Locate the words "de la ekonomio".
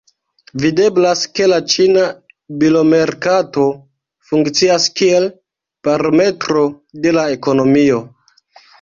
7.07-8.07